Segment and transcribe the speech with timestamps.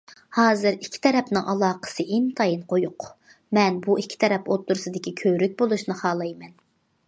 [0.35, 3.07] ھازىر ئىككى تەرەپنىڭ ئالاقىسى ئىنتايىن قويۇق،
[3.59, 6.61] مەن بۇ ئىككى تەرەپ ئوتتۇرىسىدىكى كۆۋرۈك بولۇشنى خالايمەن.